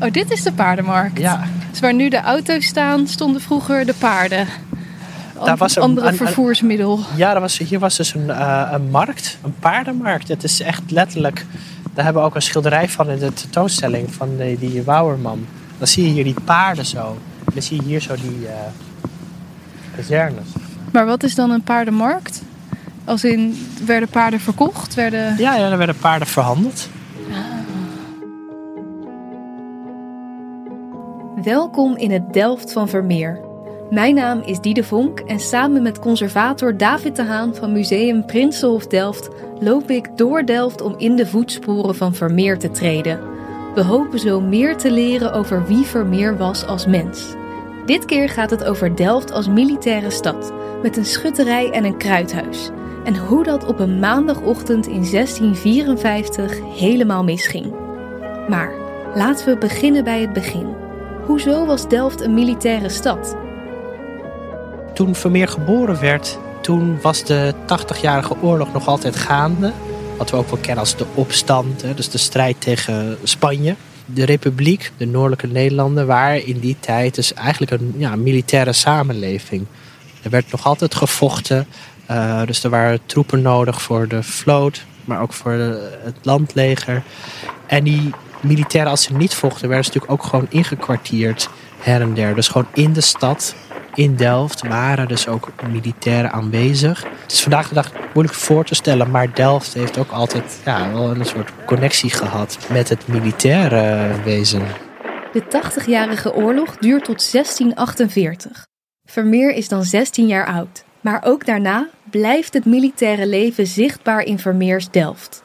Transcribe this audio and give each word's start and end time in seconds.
Oh, 0.00 0.10
dit 0.12 0.30
is 0.30 0.42
de 0.42 0.52
paardenmarkt. 0.52 1.18
Ja. 1.18 1.44
Dus 1.70 1.80
waar 1.80 1.94
nu 1.94 2.08
de 2.08 2.20
auto's 2.20 2.64
staan, 2.66 3.06
stonden 3.06 3.40
vroeger 3.40 3.86
de 3.86 3.94
paarden. 3.98 4.46
Daar 5.44 5.56
was 5.56 5.76
een- 5.76 5.82
andere 5.82 6.06
een- 6.06 6.12
een- 6.12 6.18
vervoersmiddel. 6.18 7.00
Ja, 7.16 7.34
er 7.34 7.40
was, 7.40 7.58
hier 7.58 7.78
was 7.78 7.96
dus 7.96 8.14
een, 8.14 8.30
eh, 8.30 8.68
een 8.72 8.90
markt, 8.90 9.38
een 9.44 9.54
paardenmarkt. 9.60 10.28
Het 10.28 10.44
is 10.44 10.60
echt 10.60 10.90
letterlijk... 10.90 11.46
Daar 11.94 12.04
hebben 12.04 12.22
we 12.22 12.28
ook 12.28 12.34
een 12.34 12.42
schilderij 12.42 12.88
van 12.88 13.10
in 13.10 13.18
de 13.18 13.32
tentoonstelling 13.32 14.14
van 14.14 14.36
die, 14.36 14.58
die 14.58 14.82
Wouwerman. 14.82 15.46
Dan 15.78 15.86
zie 15.86 16.04
je 16.06 16.10
hier 16.12 16.24
die 16.24 16.36
paarden 16.44 16.86
zo. 16.86 17.18
Dan 17.52 17.62
zie 17.62 17.76
je 17.76 17.82
hier 17.88 18.00
zo 18.00 18.14
die 18.14 18.46
eh 18.46 18.54
kazernes. 19.96 20.44
Maar 20.92 21.06
wat 21.06 21.22
is 21.22 21.34
dan 21.34 21.50
een 21.50 21.62
paardenmarkt? 21.62 22.42
Als 23.04 23.24
in, 23.24 23.66
werden 23.86 24.08
paarden 24.08 24.40
verkocht? 24.40 24.94
Werden... 24.94 25.36
Ja, 25.38 25.56
ja, 25.56 25.70
er 25.70 25.78
werden 25.78 25.96
paarden 25.98 26.28
verhandeld. 26.28 26.88
Welkom 31.44 31.96
in 31.96 32.10
het 32.10 32.32
Delft 32.32 32.72
van 32.72 32.88
Vermeer. 32.88 33.40
Mijn 33.90 34.14
naam 34.14 34.40
is 34.40 34.60
Diede 34.60 34.84
Vonk 34.84 35.20
en 35.20 35.40
samen 35.40 35.82
met 35.82 35.98
conservator 35.98 36.76
David 36.76 37.16
de 37.16 37.22
Haan 37.22 37.54
van 37.54 37.72
Museum 37.72 38.26
Prinsenhof 38.26 38.86
Delft 38.86 39.28
loop 39.60 39.90
ik 39.90 40.16
door 40.16 40.44
Delft 40.44 40.80
om 40.80 40.94
in 40.98 41.16
de 41.16 41.26
voetsporen 41.26 41.94
van 41.94 42.14
Vermeer 42.14 42.58
te 42.58 42.70
treden. 42.70 43.20
We 43.74 43.82
hopen 43.82 44.18
zo 44.18 44.40
meer 44.40 44.76
te 44.76 44.90
leren 44.90 45.32
over 45.32 45.66
wie 45.66 45.84
Vermeer 45.84 46.36
was 46.36 46.66
als 46.66 46.86
mens. 46.86 47.34
Dit 47.86 48.04
keer 48.04 48.28
gaat 48.28 48.50
het 48.50 48.64
over 48.64 48.96
Delft 48.96 49.32
als 49.32 49.48
militaire 49.48 50.10
stad, 50.10 50.52
met 50.82 50.96
een 50.96 51.06
schutterij 51.06 51.70
en 51.70 51.84
een 51.84 51.98
kruidhuis. 51.98 52.70
En 53.04 53.16
hoe 53.16 53.44
dat 53.44 53.66
op 53.66 53.78
een 53.78 53.98
maandagochtend 53.98 54.86
in 54.86 55.10
1654 55.10 56.58
helemaal 56.78 57.24
misging. 57.24 57.74
Maar 58.48 58.72
laten 59.14 59.46
we 59.46 59.58
beginnen 59.58 60.04
bij 60.04 60.20
het 60.20 60.32
begin. 60.32 60.83
Hoezo 61.26 61.66
was 61.66 61.88
Delft 61.88 62.20
een 62.20 62.34
militaire 62.34 62.88
stad? 62.88 63.36
Toen 64.94 65.14
Vermeer 65.14 65.48
geboren 65.48 66.00
werd, 66.00 66.38
toen 66.62 67.00
was 67.00 67.24
de 67.24 67.54
80-jarige 67.62 68.36
oorlog 68.40 68.72
nog 68.72 68.86
altijd 68.86 69.16
gaande. 69.16 69.72
Wat 70.18 70.30
we 70.30 70.36
ook 70.36 70.50
wel 70.50 70.58
kennen 70.60 70.78
als 70.78 70.96
de 70.96 71.06
opstand, 71.14 71.84
dus 71.96 72.10
de 72.10 72.18
strijd 72.18 72.60
tegen 72.60 73.18
Spanje. 73.22 73.74
De 74.06 74.24
Republiek, 74.24 74.92
de 74.96 75.06
Noordelijke 75.06 75.46
Nederlanden, 75.46 76.06
waren 76.06 76.46
in 76.46 76.58
die 76.58 76.76
tijd 76.80 77.14
dus 77.14 77.34
eigenlijk 77.34 77.72
een 77.72 77.94
ja, 77.96 78.16
militaire 78.16 78.72
samenleving. 78.72 79.66
Er 80.22 80.30
werd 80.30 80.50
nog 80.50 80.66
altijd 80.66 80.94
gevochten, 80.94 81.66
eh, 82.06 82.42
dus 82.46 82.64
er 82.64 82.70
waren 82.70 83.00
troepen 83.06 83.42
nodig 83.42 83.82
voor 83.82 84.08
de 84.08 84.22
vloot, 84.22 84.84
maar 85.04 85.20
ook 85.20 85.32
voor 85.32 85.52
het 85.52 86.16
landleger. 86.22 87.02
En 87.66 87.84
die 87.84 88.12
militairen, 88.44 88.90
als 88.90 89.02
ze 89.02 89.12
niet 89.12 89.34
vochten, 89.34 89.68
werden 89.68 89.84
ze 89.84 89.90
natuurlijk 89.94 90.22
ook 90.22 90.30
gewoon 90.30 90.46
ingekwartierd 90.48 91.48
her 91.78 92.00
en 92.00 92.14
der. 92.14 92.34
Dus 92.34 92.48
gewoon 92.48 92.66
in 92.72 92.92
de 92.92 93.00
stad, 93.00 93.54
in 93.94 94.16
Delft, 94.16 94.66
waren 94.66 95.08
dus 95.08 95.28
ook 95.28 95.52
militairen 95.70 96.32
aanwezig. 96.32 97.04
Het 97.22 97.32
is 97.32 97.42
vandaag 97.42 97.68
de 97.68 97.74
dag 97.74 97.92
moeilijk 98.14 98.38
voor 98.38 98.64
te 98.64 98.74
stellen, 98.74 99.10
maar 99.10 99.34
Delft 99.34 99.74
heeft 99.74 99.98
ook 99.98 100.10
altijd 100.10 100.60
ja, 100.64 100.92
wel 100.92 101.10
een 101.10 101.24
soort 101.24 101.50
connectie 101.66 102.10
gehad 102.10 102.58
met 102.72 102.88
het 102.88 103.08
militaire 103.08 104.10
wezen. 104.24 104.62
De 105.32 105.42
80-jarige 105.42 106.34
oorlog 106.34 106.76
duurt 106.76 107.04
tot 107.04 107.32
1648. 107.32 108.66
Vermeer 109.04 109.50
is 109.50 109.68
dan 109.68 109.84
16 109.84 110.26
jaar 110.26 110.46
oud. 110.46 110.84
Maar 111.00 111.22
ook 111.24 111.46
daarna 111.46 111.88
blijft 112.10 112.54
het 112.54 112.64
militaire 112.64 113.26
leven 113.26 113.66
zichtbaar 113.66 114.22
in 114.22 114.38
Vermeers 114.38 114.90
Delft. 114.90 115.43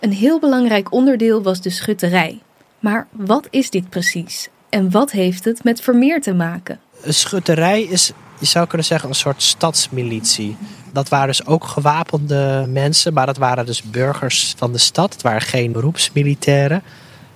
Een 0.00 0.12
heel 0.12 0.40
belangrijk 0.40 0.92
onderdeel 0.92 1.42
was 1.42 1.60
de 1.60 1.70
schutterij. 1.70 2.38
Maar 2.78 3.06
wat 3.10 3.46
is 3.50 3.70
dit 3.70 3.88
precies? 3.88 4.48
En 4.68 4.90
wat 4.90 5.10
heeft 5.10 5.44
het 5.44 5.64
met 5.64 5.80
Vermeer 5.80 6.20
te 6.20 6.34
maken? 6.34 6.80
Een 7.02 7.14
schutterij 7.14 7.82
is, 7.82 8.12
je 8.38 8.46
zou 8.46 8.66
kunnen 8.66 8.86
zeggen, 8.86 9.08
een 9.08 9.14
soort 9.14 9.42
stadsmilitie. 9.42 10.56
Dat 10.92 11.08
waren 11.08 11.26
dus 11.26 11.46
ook 11.46 11.64
gewapende 11.64 12.66
mensen, 12.68 13.12
maar 13.12 13.26
dat 13.26 13.36
waren 13.36 13.66
dus 13.66 13.82
burgers 13.82 14.54
van 14.56 14.72
de 14.72 14.78
stad. 14.78 15.12
Het 15.12 15.22
waren 15.22 15.40
geen 15.40 15.72
beroepsmilitairen. 15.72 16.82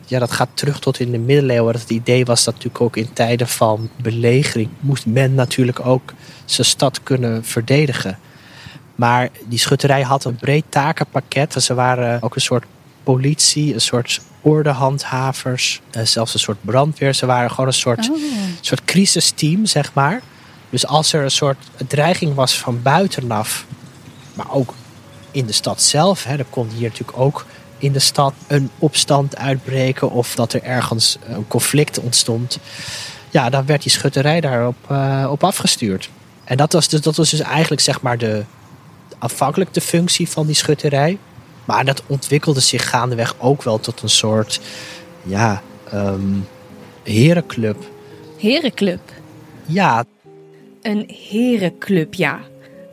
Ja, 0.06 0.19
dat 0.19 0.31
gaat 0.31 0.49
terug 0.54 0.81
tot 0.81 1.00
in 1.00 1.10
de 1.10 1.19
middeleeuwen. 1.19 1.72
Dat 1.72 1.82
het 1.82 1.91
idee 1.91 2.25
was 2.25 2.44
dat 2.44 2.54
natuurlijk 2.54 2.82
ook 2.82 2.97
in 2.97 3.12
tijden 3.12 3.49
van 3.49 3.91
belegering 4.03 4.69
moest 4.81 5.06
men 5.06 5.34
natuurlijk 5.34 5.87
ook 5.87 6.12
zijn 6.44 6.66
stad 6.66 7.03
kunnen 7.03 7.44
verdedigen. 7.44 8.19
Maar 9.00 9.28
die 9.49 9.59
schutterij 9.59 10.03
had 10.03 10.25
een 10.25 10.37
breed 10.37 10.65
takenpakket. 10.69 11.62
Ze 11.62 11.75
waren 11.75 12.22
ook 12.22 12.34
een 12.34 12.41
soort 12.41 12.65
politie, 13.03 13.75
een 13.75 13.81
soort 13.81 14.21
ordehandhavers, 14.41 15.81
eh, 15.91 16.05
zelfs 16.05 16.34
een 16.34 16.41
soort 16.41 16.59
brandweer. 16.61 17.15
Ze 17.15 17.27
waren 17.27 17.50
gewoon 17.50 17.66
een 17.66 17.72
soort, 17.72 18.11
Oh. 18.11 18.16
soort 18.61 18.84
crisisteam, 18.84 19.66
zeg 19.66 19.93
maar. 19.94 20.21
Dus 20.71 20.87
als 20.87 21.12
er 21.12 21.22
een 21.22 21.31
soort 21.31 21.56
dreiging 21.87 22.34
was 22.34 22.59
van 22.59 22.83
buitenaf, 22.83 23.65
maar 24.34 24.50
ook 24.50 24.75
in 25.31 25.47
de 25.47 25.53
stad 25.53 25.82
zelf, 25.82 26.25
hè, 26.25 26.37
er 26.37 26.47
kon 26.50 26.69
hier 26.69 26.88
natuurlijk 26.88 27.19
ook 27.19 27.47
in 27.78 27.93
de 27.93 27.99
stad 27.99 28.34
een 28.47 28.71
opstand 28.78 29.37
uitbreken 29.37 30.11
of 30.11 30.34
dat 30.34 30.53
er 30.53 30.62
ergens 30.62 31.19
een 31.27 31.49
conflict 31.49 31.99
ontstond. 32.00 32.59
Ja, 33.31 33.50
dan 33.50 33.67
werd 33.67 33.82
die 33.82 33.93
schutterij 33.93 34.41
daarop 34.41 34.77
eh, 34.88 35.27
op 35.31 35.44
afgestuurd. 35.44 36.11
En 36.44 36.56
dat 36.56 36.72
was, 36.72 36.88
dus, 36.88 37.00
dat 37.00 37.17
was 37.17 37.31
dus 37.31 37.41
eigenlijk 37.41 37.82
zeg 37.82 38.00
maar 38.00 38.19
de, 38.19 38.44
afhankelijk 39.20 39.75
de 39.75 39.81
functie 39.81 40.28
van 40.28 40.47
die 40.47 40.54
schutterij. 40.54 41.19
Maar 41.64 41.84
dat 41.84 42.03
ontwikkelde 42.06 42.60
zich 42.60 42.88
gaandeweg 42.88 43.34
ook 43.38 43.62
wel 43.62 43.81
tot 43.81 44.03
een 44.03 44.08
soort 44.08 44.60
ja, 45.22 45.62
ehm, 45.91 46.36
herenclub. 47.03 47.76
Herenclub. 48.38 49.00
Ja, 49.66 50.04
Een 50.82 51.10
herenclub, 51.31 52.14
ja. 52.14 52.41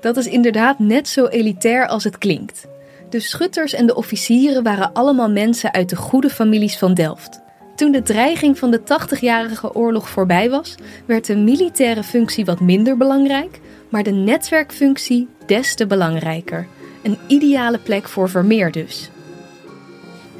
Dat 0.02 0.18
is 0.18 0.28
inderdaad 0.28 0.80
net 0.80 1.08
zo 1.08 1.26
elitair 1.26 1.88
als 1.88 2.04
het 2.04 2.18
klinkt. 2.18 2.68
De 3.10 3.20
schutters 3.20 3.74
en 3.74 3.88
de 3.88 3.96
officieren 3.96 4.64
waren 4.64 4.94
allemaal 4.94 5.30
mensen 5.30 5.74
uit 5.74 5.90
de 5.90 5.96
goede 5.96 6.30
families 6.30 6.78
van 6.78 6.94
Delft. 6.94 7.40
Toen 7.76 7.92
de 7.92 8.02
dreiging 8.02 8.58
van 8.58 8.72
de 8.72 8.80
80-jarige 8.80 9.76
oorlog 9.76 10.10
voorbij 10.10 10.50
was, 10.50 10.76
werd 11.06 11.26
de 11.26 11.36
militaire 11.36 12.04
functie 12.04 12.46
wat 12.46 12.60
minder 12.60 12.98
belangrijk, 12.98 13.60
maar 13.90 14.04
de 14.04 14.12
netwerkfunctie 14.12 15.28
des 15.48 15.76
te 15.76 15.88
belangrijker. 15.88 16.68
Een 17.04 17.18
ideale 17.28 17.78
plek 17.78 18.08
voor 18.08 18.30
Vermeer 18.30 18.72
dus. 18.72 19.10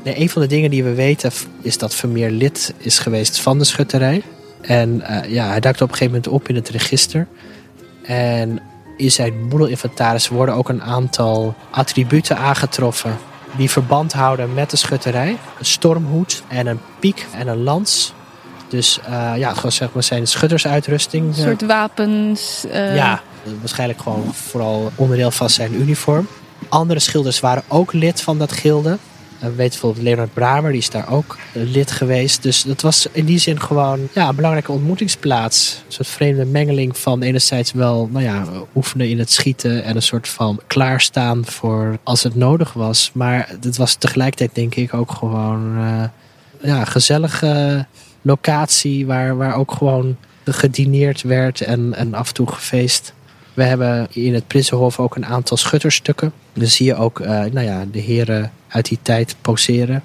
Nee, 0.04 0.20
een 0.20 0.30
van 0.30 0.42
de 0.42 0.48
dingen 0.48 0.70
die 0.70 0.84
we 0.84 0.94
weten 0.94 1.32
is 1.62 1.78
dat 1.78 1.96
Vermeer 1.96 2.30
lid 2.32 2.74
is 2.78 3.00
geweest 3.00 3.40
van 3.40 3.58
de 3.58 3.64
schutterij. 3.64 4.22
En 4.62 5.02
eh, 5.02 5.32
ja, 5.32 5.48
hij 5.48 5.60
duikt 5.60 5.82
op 5.82 5.90
een 5.90 5.96
gegeven 5.96 6.14
moment 6.22 6.34
op 6.42 6.48
in 6.50 6.56
het 6.56 6.70
register. 6.70 7.28
En 8.04 8.60
in 8.98 9.12
zijn 9.12 9.50
boedelinventaris 9.50 10.28
worden 10.28 10.56
ook 10.56 10.70
een 10.70 10.84
aantal 10.84 11.56
attributen 11.72 12.38
aangetroffen 12.38 13.18
die 13.58 13.70
verband 13.70 14.14
houden 14.14 14.54
met 14.54 14.70
de 14.70 14.78
schutterij. 14.78 15.30
Een 15.60 15.66
stormhoed 15.66 16.44
en 16.48 16.68
een 16.68 16.80
piek 17.00 17.26
en 17.38 17.48
een 17.48 17.64
lans. 17.64 18.14
Dus 18.70 19.00
eh, 19.06 19.32
ja, 19.38 19.54
gewoon 19.54 19.72
zeg 19.72 19.94
maar 19.94 20.04
zijn 20.04 20.28
schuttersuitrusting. 20.28 21.28
Een 21.28 21.34
soort 21.44 21.66
wapens. 21.66 22.66
eh, 22.72 22.96
Ja, 22.96 23.22
waarschijnlijk 23.60 24.02
gewoon 24.02 24.34
vooral 24.34 24.92
onderdeel 24.96 25.32
van 25.32 25.50
zijn 25.50 25.74
uniform. 25.74 26.28
Andere 26.70 27.00
schilders 27.00 27.40
waren 27.40 27.64
ook 27.68 27.94
lid 27.94 28.22
van 28.22 28.38
dat 28.38 28.52
gilde. 28.52 28.98
We 29.40 29.48
weten 29.48 29.70
bijvoorbeeld 29.70 30.04
Leonard 30.04 30.34
Bramer, 30.34 30.72
die 30.72 30.80
is 30.80 30.90
daar 30.90 31.10
ook 31.10 31.38
eh, 31.54 31.62
lid 31.64 31.92
geweest. 31.92 32.44
Dus 32.44 32.64
dat 32.64 32.82
was 32.82 33.08
in 33.12 33.26
die 33.26 33.38
zin 33.38 33.62
gewoon 33.62 34.08
ja, 34.14 34.28
een 34.28 34.36
belangrijke 34.36 34.72
ontmoetingsplaats. 34.72 35.84
Een 35.86 35.94
soort 35.94 36.08
vreemde 36.08 36.46
mengeling 36.46 36.98
van 36.98 37.22
enerzijds 37.22 37.72
wel 37.72 38.10
nou 38.12 38.24
ja, 38.24 38.46
oefenen 38.76 39.10
in 39.10 39.20
het 39.20 39.32
schieten 39.32 39.84
en 39.84 39.96
een 39.96 40.02
soort 40.02 40.28
van 40.28 40.60
klaarstaan 40.68 41.46
voor 41.46 41.98
als 42.04 42.24
het 42.24 42.36
nodig 42.36 42.74
was. 42.74 43.12
Maar 43.14 43.56
het 43.62 43.78
was 43.78 43.96
tegelijkertijd 43.96 44.56
denk 44.56 44.76
ik 44.76 44.94
ook 44.94 45.12
gewoon 45.12 45.78
eh, 45.78 46.04
ja, 46.62 46.80
een 46.80 46.88
gezellige 46.88 47.86
locatie 48.22 49.06
waar, 49.06 49.38
waar 49.38 49.56
ook 49.56 49.72
gewoon 49.72 50.18
gedineerd 50.46 51.22
werd 51.22 51.62
en, 51.62 51.94
en 51.94 52.14
af 52.14 52.28
en 52.28 52.34
toe 52.34 52.48
gefeest. 52.48 53.14
We 53.58 53.64
hebben 53.64 54.08
in 54.12 54.34
het 54.34 54.48
Prinsenhof 54.48 55.00
ook 55.00 55.16
een 55.16 55.26
aantal 55.26 55.58
schutterstukken. 55.58 56.34
Dan 56.54 56.68
zie 56.68 56.86
je 56.86 56.96
ook 56.96 57.20
eh, 57.20 57.30
nou 57.30 57.62
ja, 57.62 57.86
de 57.92 58.00
heren 58.00 58.52
uit 58.68 58.86
die 58.86 59.00
tijd 59.02 59.36
poseren. 59.42 60.04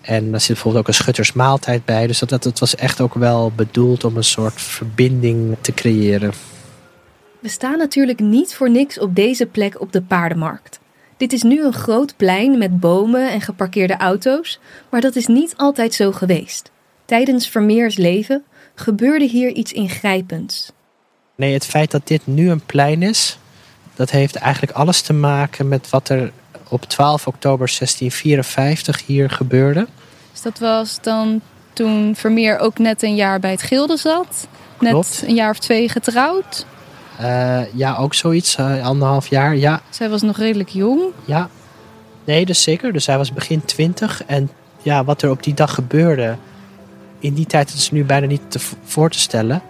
En 0.00 0.30
daar 0.30 0.40
zit 0.40 0.48
bijvoorbeeld 0.48 0.82
ook 0.82 0.88
een 0.88 1.02
schuttersmaaltijd 1.02 1.84
bij. 1.84 2.06
Dus 2.06 2.18
dat, 2.18 2.42
dat, 2.42 2.58
was 2.58 2.74
echt 2.74 3.00
ook 3.00 3.14
wel 3.14 3.52
bedoeld 3.56 4.04
om 4.04 4.16
een 4.16 4.24
soort 4.24 4.60
verbinding 4.60 5.56
te 5.60 5.74
creëren. 5.74 6.32
We 7.38 7.48
staan 7.48 7.78
natuurlijk 7.78 8.20
niet 8.20 8.54
voor 8.54 8.70
niks 8.70 8.98
op 8.98 9.14
deze 9.14 9.46
plek 9.46 9.80
op 9.80 9.92
de 9.92 10.02
paardenmarkt. 10.02 10.80
Dit 11.16 11.32
is 11.32 11.42
nu 11.42 11.64
een 11.64 11.72
groot 11.72 12.16
plein 12.16 12.58
met 12.58 12.80
bomen 12.80 13.30
en 13.30 13.40
geparkeerde 13.40 13.96
auto's, 13.96 14.58
maar 14.90 15.00
dat 15.00 15.16
is 15.16 15.26
niet 15.26 15.54
altijd 15.56 15.94
zo 15.94 16.12
geweest. 16.12 16.70
Tijdens 17.04 17.48
Vermeers 17.48 17.96
leven 17.96 18.44
gebeurde 18.74 19.24
hier 19.24 19.50
iets 19.50 19.72
ingrijpends. 19.72 20.72
Nee, 21.42 21.52
het 21.54 21.66
feit 21.66 21.90
dat 21.90 22.06
dit 22.06 22.26
nu 22.26 22.50
een 22.50 22.60
plein 22.66 23.02
is, 23.02 23.38
dat 23.94 24.10
heeft 24.10 24.34
eigenlijk 24.36 24.72
alles 24.72 25.00
te 25.00 25.12
maken 25.12 25.68
met 25.68 25.90
wat 25.90 26.08
er 26.08 26.32
op 26.68 26.84
12 26.84 27.26
oktober 27.26 27.66
1654 27.78 29.06
hier 29.06 29.30
gebeurde. 29.30 29.86
Dus 30.32 30.42
dat 30.42 30.58
was 30.58 30.98
dan 31.00 31.40
toen 31.72 32.14
Vermeer 32.16 32.58
ook 32.58 32.78
net 32.78 33.02
een 33.02 33.14
jaar 33.14 33.40
bij 33.40 33.50
het 33.50 33.62
Gilde 33.62 33.96
zat. 33.96 34.48
Net 34.80 35.22
een 35.26 35.34
jaar 35.34 35.50
of 35.50 35.58
twee 35.58 35.88
getrouwd. 35.88 36.66
Eh, 37.18 37.60
ja, 37.74 37.96
ook 37.96 38.14
zoiets. 38.14 38.56
eh, 38.56 38.86
anderhalf 38.86 39.26
jaar. 39.26 39.56
Ja, 39.56 39.80
Zij 39.90 40.08
was 40.08 40.22
nog 40.22 40.36
redelijk 40.36 40.68
jong. 40.68 41.00
ja. 41.24 41.48
Nee, 42.24 42.44
dus 42.44 42.62
zeker. 42.62 42.92
Dus 42.92 43.06
hij 43.06 43.16
was 43.16 43.32
begin 43.32 43.64
twintig. 43.64 44.24
En 44.26 44.50
ja, 44.82 45.04
wat 45.04 45.22
er 45.22 45.30
op 45.30 45.42
die 45.42 45.54
dag 45.54 45.74
gebeurde... 45.74 46.36
In 47.18 47.34
die 47.34 47.46
tijd 47.46 47.72
is 47.74 47.90
nu 47.90 48.04
bijna 48.04 48.26
niet 48.26 48.50
te 48.50 48.58
voor 48.84 49.10
te 49.10 49.18
stellen. 49.18 49.62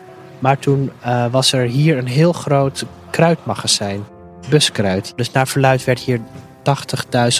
Maar 0.42 0.58
toen 0.58 0.90
eh, 1.00 1.26
was 1.30 1.52
er 1.52 1.66
hier 1.66 1.98
een 1.98 2.06
heel 2.06 2.32
groot 2.32 2.84
kruidmagazijn. 3.10 4.04
Buskruid. 4.48 5.12
Dus 5.16 5.30
naar 5.30 5.48
verluid 5.48 5.84
werd 5.84 5.98
hier 5.98 6.20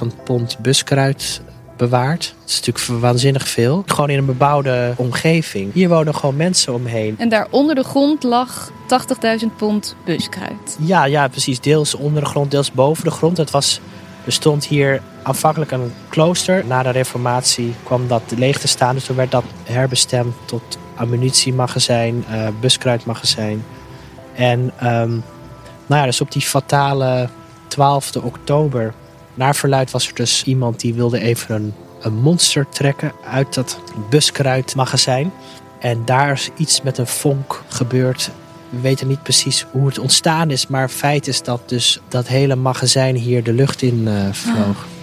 80.000 0.03 0.23
pond 0.25 0.59
buskruid 0.59 1.43
bewaard. 1.77 2.35
Dat 2.41 2.49
is 2.49 2.61
natuurlijk 2.61 3.03
waanzinnig 3.03 3.49
veel. 3.49 3.83
Gewoon 3.87 4.11
in 4.11 4.19
een 4.19 4.27
bebouwde 4.27 4.95
omgeving. 4.97 5.73
Hier 5.73 5.89
wonen 5.89 6.15
gewoon 6.15 6.37
mensen 6.37 6.75
omheen. 6.75 7.15
En 7.19 7.29
daar 7.29 7.47
onder 7.51 7.75
de 7.75 7.85
grond 7.85 8.23
lag 8.23 8.71
80.000 9.41 9.47
pond 9.57 9.97
buskruid. 10.05 10.77
Ja, 10.79 11.05
ja, 11.05 11.29
precies. 11.29 11.61
Deels 11.61 11.95
onder 11.95 12.23
de 12.23 12.29
grond, 12.29 12.51
deels 12.51 12.73
boven 12.73 13.05
de 13.05 13.11
grond. 13.11 13.37
Het 13.37 13.51
was, 13.51 13.81
er 14.25 14.33
stond 14.33 14.67
hier 14.67 15.03
aanvankelijk 15.23 15.71
een 15.71 15.93
klooster. 16.09 16.65
Na 16.67 16.83
de 16.83 16.91
reformatie 16.91 17.75
kwam 17.85 18.09
dat 18.09 18.23
leeg 18.37 18.59
te 18.59 18.69
staan. 18.69 18.95
Dus 18.95 19.05
toen 19.05 19.17
werd 19.17 19.31
dat 19.31 19.45
herbestemd 19.65 20.35
tot 20.45 20.79
ammunitiemagazijn, 21.03 22.25
eh 22.31 22.49
buskruidmagazijn. 22.61 23.65
En 24.35 24.73
ehm, 24.79 25.11
nou 25.87 26.01
ja, 26.01 26.05
dus 26.05 26.21
op 26.21 26.33
die 26.33 26.43
fatale 26.43 27.29
12 27.69 28.17
oktober... 28.17 28.95
Naar 29.35 29.55
verluid 29.55 29.91
was 29.91 30.09
er 30.09 30.15
dus 30.15 30.45
iemand 30.45 30.81
die 30.81 30.95
wilde 30.95 31.21
even 31.21 31.55
een, 31.55 31.75
een 32.01 32.15
monster 32.15 32.69
trekken 32.69 33.13
uit 33.31 33.55
dat 33.55 33.81
buskruidmagazijn. 34.11 35.33
En 35.81 36.03
daar 36.05 36.33
is 36.33 36.51
iets 36.57 36.83
met 36.83 36.99
een 36.99 37.07
vonk 37.07 37.63
gebeurd. 37.69 38.31
We 38.71 38.81
weten 38.81 39.09
niet 39.09 39.23
precies 39.23 39.67
hoe 39.71 39.87
het 39.87 39.99
ontstaan 39.99 40.51
is, 40.51 40.67
maar 40.67 40.89
feit 40.89 41.27
is 41.27 41.43
dat 41.43 41.69
dus 41.69 42.01
dat 42.09 42.29
hele 42.29 42.57
magazijn 42.57 43.17
hier 43.17 43.43
de 43.43 43.53
lucht 43.53 43.83
in 43.83 44.09
eh, 44.09 44.33
vloog. 44.33 44.55
Alle 44.57 45.02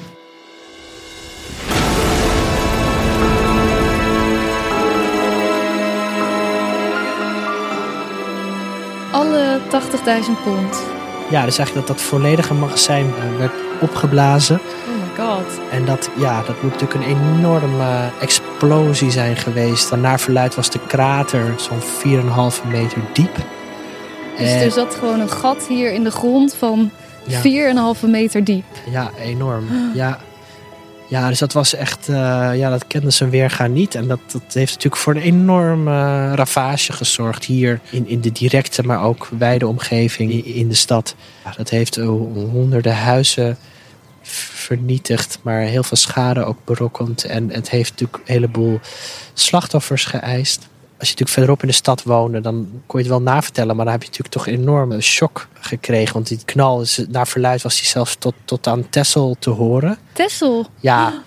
pond. 10.43 10.81
Ja, 11.29 11.45
dus 11.45 11.57
eigenlijk 11.57 11.87
dat 11.87 11.97
dat 11.97 12.01
volledige 12.05 12.53
magazijn 12.53 13.05
eh, 13.05 13.37
werd 13.37 13.51
opgeblazen. 13.81 14.55
Oh 14.59 15.17
my 15.17 15.23
god. 15.25 15.59
En 15.71 15.85
dat, 15.85 16.09
ja, 16.17 16.41
dat 16.43 16.61
moet 16.61 16.71
natuurlijk 16.71 16.93
een 17.05 17.15
enorme 17.17 18.09
explosie 18.19 19.11
zijn 19.11 19.35
geweest. 19.35 19.89
Want 19.89 20.01
naar 20.01 20.19
verluid 20.19 20.55
was 20.55 20.69
de 20.69 20.79
krater 20.87 21.53
zo'n 21.57 21.81
4,5 21.81 22.63
meter 22.71 22.97
diep. 23.13 23.35
Dus 24.37 24.47
En- 24.51 24.61
er 24.61 24.71
zat 24.71 24.95
gewoon 24.95 25.19
een 25.19 25.29
gat 25.29 25.65
hier 25.67 25.91
in 25.93 26.03
de 26.03 26.11
grond 26.11 26.55
van 26.55 26.91
Ja. 27.23 27.39
4,5 27.41 28.07
meter 28.07 28.43
diep. 28.43 28.65
Ja, 28.91 29.09
enorm. 29.23 29.65
Ja. 29.93 30.17
Ja, 31.09 31.27
dus 31.27 31.39
dat 31.39 31.53
was 31.53 31.73
echt, 31.73 32.09
eh, 32.09 32.51
ja, 32.53 32.69
dat 32.69 32.88
kende 32.88 33.09
zijn 33.09 33.29
weerga 33.29 33.67
niet. 33.67 33.95
En 33.95 34.07
dat, 34.07 34.19
dat 34.31 34.53
heeft 34.53 34.73
natuurlijk 34.73 35.01
voor 35.01 35.15
een 35.15 35.21
enorme 35.21 36.35
ravage 36.35 36.94
gezorgd 36.94 37.45
hier 37.45 37.79
in, 37.89 38.07
in 38.07 38.21
de 38.21 38.31
directe, 38.31 38.83
maar 38.83 39.03
ook 39.03 39.27
wijde 39.38 39.67
omgeving 39.67 40.45
in, 40.45 40.67
de 40.67 40.75
stad. 40.75 41.15
Dat 41.57 41.69
heeft 41.69 41.97
eh, 41.97 42.07
honderden 42.07 42.95
huizen 42.95 43.57
vernietigd, 44.21 45.39
maar 45.41 45.61
heel 45.61 45.83
veel 45.83 45.97
schade 45.97 46.44
ook 46.44 46.65
berokkend. 46.65 47.23
En 47.23 47.50
het 47.51 47.69
heeft 47.69 47.91
natuurlijk 47.91 48.17
een 48.17 48.33
heleboel 48.33 48.79
slachtoffers 49.33 50.05
geëist. 50.05 50.67
Als 51.00 51.07
je 51.07 51.16
natuurlijk 51.16 51.30
verderop 51.30 51.62
in 51.62 51.68
de 51.68 51.74
stad 51.74 52.04
woonde, 52.04 52.42
dan 52.42 52.81
kon 52.86 53.00
je 53.00 53.06
het 53.06 53.16
wel 53.16 53.34
navertellen. 53.34 53.75
Maar 53.75 53.86
dan 53.86 53.94
heb 53.94 54.04
je 54.04 54.10
natuurlijk 54.10 54.36
toch 54.36 54.48
een 54.48 54.60
enorme 54.60 55.01
shock 55.01 55.48
gekregen. 55.54 56.13
Want 56.13 56.28
die 56.28 56.40
knal, 56.46 56.81
is, 56.81 57.06
naar 57.10 57.28
verluid 57.28 57.62
was 57.62 57.75
die 57.75 57.88
zelfs 57.88 58.16
tot, 58.19 58.34
tot 58.46 58.68
aan 58.68 58.90
Texel 58.90 59.36
te 59.40 59.50
horen. 59.50 59.98
Tessel. 60.13 60.66
Ja, 60.80 61.24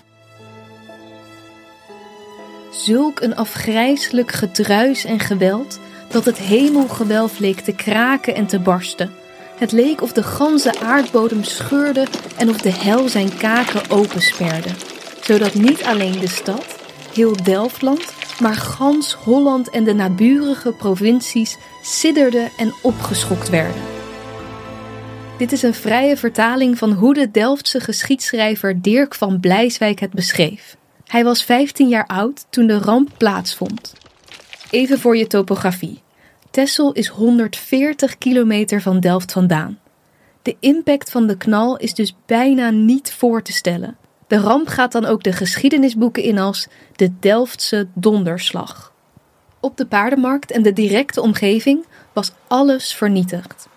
Zulk 2.73 3.19
een 3.21 3.35
afgrijselijk 3.35 4.31
gedruis 4.31 5.05
en 5.05 5.19
geweld 5.19 5.79
dat 6.09 6.25
het 6.25 6.37
hemelgewelf 6.37 7.39
leek 7.39 7.59
te 7.59 7.71
kraken 7.71 8.35
en 8.35 8.45
te 8.45 8.59
barsten. 8.59 9.11
Het 9.57 9.71
leek 9.71 10.01
of 10.01 10.11
de 10.11 10.23
ganse 10.23 10.79
aardbodem 10.81 11.43
scheurde 11.43 12.07
en 12.37 12.49
of 12.49 12.57
de 12.57 12.71
hel 12.71 13.09
zijn 13.09 13.37
kaken 13.37 13.89
opensperde. 13.89 14.69
Zodat 15.21 15.53
niet 15.53 15.83
alleen 15.83 16.19
de 16.19 16.27
stad, 16.27 16.65
heel 17.13 17.43
Delftland, 17.43 18.13
maar 18.39 18.55
gans 18.55 19.13
Holland 19.13 19.69
en 19.69 19.83
de 19.83 19.93
naburige 19.93 20.71
provincies 20.71 21.57
sidderden 21.81 22.49
en 22.57 22.73
opgeschokt 22.81 23.49
werden. 23.49 23.81
Dit 25.37 25.51
is 25.51 25.61
een 25.61 25.73
vrije 25.73 26.17
vertaling 26.17 26.77
van 26.77 26.91
hoe 26.91 27.13
de 27.13 27.31
Delftse 27.31 27.79
geschiedschrijver 27.79 28.81
Dirk 28.81 29.15
van 29.15 29.39
Blijswijk 29.39 29.99
het 29.99 30.11
beschreef. 30.11 30.77
Hij 31.07 31.23
was 31.23 31.43
15 31.43 31.87
jaar 31.87 32.05
oud 32.05 32.45
toen 32.49 32.67
de 32.67 32.77
ramp 32.77 33.09
plaatsvond. 33.17 33.93
Even 34.69 34.99
voor 34.99 35.17
je 35.17 35.27
topografie. 35.27 36.01
Texel 36.51 36.91
is 36.91 37.07
140 37.07 38.17
kilometer 38.17 38.81
van 38.81 38.99
Delft 38.99 39.31
vandaan. 39.31 39.79
De 40.41 40.55
impact 40.59 41.11
van 41.11 41.27
de 41.27 41.37
knal 41.37 41.77
is 41.77 41.93
dus 41.93 42.15
bijna 42.25 42.69
niet 42.69 43.11
voor 43.11 43.41
te 43.41 43.51
stellen. 43.51 43.97
De 44.33 44.39
ramp 44.39 44.67
gaat 44.67 44.91
dan 44.91 45.05
ook 45.05 45.23
de 45.23 45.31
geschiedenisboeken 45.31 46.23
in 46.23 46.39
als 46.39 46.67
de 46.95 47.11
Delftse 47.19 47.87
donderslag. 47.93 48.93
Op 49.59 49.77
de 49.77 49.85
paardenmarkt 49.85 50.51
en 50.51 50.61
de 50.61 50.73
directe 50.73 51.21
omgeving 51.21 51.85
was 52.13 52.31
alles 52.47 52.93
vernietigd. 52.93 53.67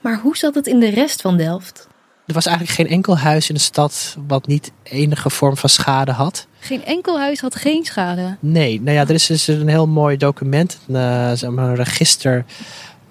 Maar 0.00 0.20
hoe 0.20 0.36
zat 0.36 0.54
het 0.54 0.66
in 0.66 0.80
de 0.80 0.88
rest 0.88 1.20
van 1.20 1.36
Delft? 1.36 1.88
er 2.26 2.34
was 2.34 2.46
eigenlijk 2.46 2.76
geen 2.76 2.88
enkel 2.88 3.18
huis 3.18 3.48
in 3.48 3.54
de 3.54 3.60
stad 3.60 4.16
wat 4.26 4.46
niet 4.46 4.72
enige 4.82 5.30
vorm 5.30 5.56
van 5.56 5.68
schade 5.68 6.12
had. 6.12 6.46
Geen 6.58 6.84
enkel 6.84 7.18
huis 7.18 7.40
had 7.40 7.54
geen 7.54 7.84
schade. 7.84 8.36
Nee, 8.40 8.80
nou 8.80 8.96
ja, 8.96 9.02
er 9.02 9.14
is 9.14 9.26
dus 9.26 9.46
een 9.46 9.68
heel 9.68 9.86
mooi 9.86 10.16
document, 10.16 10.78
een, 10.88 10.94
eh, 10.94 11.40
een 11.40 11.74
register 11.74 12.44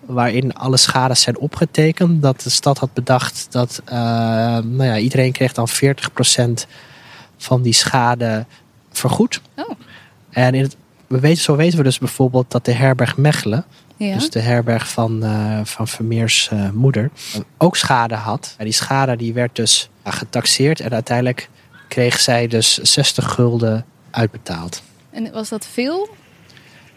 waarin 0.05 0.53
alle 0.53 0.77
schades 0.77 1.21
zijn 1.21 1.37
opgetekend. 1.37 2.21
Dat 2.21 2.41
de 2.41 2.49
stad 2.49 2.77
had 2.77 2.93
bedacht 2.93 3.47
dat 3.49 3.81
eh, 3.85 3.95
nou 4.57 4.83
ja, 4.83 4.97
iedereen 4.97 5.31
kreeg 5.31 5.53
dan 5.53 5.67
40% 5.69 6.67
van 7.37 7.61
die 7.61 7.73
schade 7.73 8.45
vergoed. 8.91 9.41
Oh. 9.55 9.69
En 10.29 10.53
in 10.53 10.61
het, 10.63 10.75
we 11.07 11.19
weten, 11.19 11.43
zo 11.43 11.55
weten 11.55 11.77
we 11.77 11.83
dus 11.83 11.97
bijvoorbeeld 11.97 12.51
dat 12.51 12.65
de 12.65 12.71
herberg 12.71 13.17
Mechelen, 13.17 13.65
Ja. 13.97 14.13
dus 14.13 14.29
de 14.29 14.39
herberg 14.39 14.89
van, 14.89 15.23
eh, 15.23 15.59
van 15.63 15.87
Vermeers 15.87 16.49
eh, 16.51 16.69
moeder, 16.69 17.11
ook 17.57 17.75
schade 17.75 18.15
had. 18.15 18.55
En 18.57 18.63
die 18.65 18.73
schade 18.73 19.15
die 19.15 19.33
werd 19.33 19.55
dus 19.55 19.89
getaxeerd 20.03 20.79
en 20.79 20.93
uiteindelijk 20.93 21.49
kreeg 21.87 22.19
zij 22.19 22.47
dus 22.47 22.77
60 22.77 23.31
gulden 23.31 23.85
uitbetaald. 24.11 24.81
En 25.09 25.31
was 25.31 25.49
dat 25.49 25.65
veel? 25.65 26.09